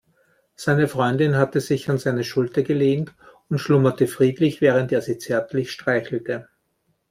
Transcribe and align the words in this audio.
Seine 0.55 0.87
Freundin 0.87 1.35
hatte 1.35 1.61
sich 1.61 1.87
an 1.87 1.99
seine 1.99 2.23
Schulter 2.23 2.63
gelehnt 2.63 3.13
und 3.49 3.59
schlummerte 3.59 4.07
friedlich, 4.07 4.59
während 4.59 4.91
er 4.91 5.03
sie 5.03 5.19
zärtlich 5.19 5.71
streichelte. 5.71 6.47